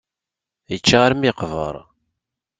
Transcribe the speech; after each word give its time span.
Yečča 0.71 0.95
armi 1.07 1.25
yeqber. 1.27 1.75